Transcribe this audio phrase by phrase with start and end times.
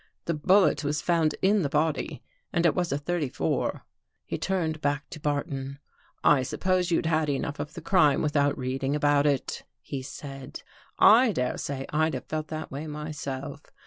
[0.25, 3.85] The bullet was found in the body and it was a thirty four."
[4.25, 5.77] He turned back to Barton."
[6.23, 10.63] I suppose you'd had enough of the crime without reading about it," he said."
[11.21, 13.61] I dare say I'd have felt that way my self.